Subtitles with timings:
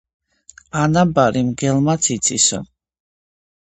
[0.85, 2.67] ანაბარი მგელმაც იცისო.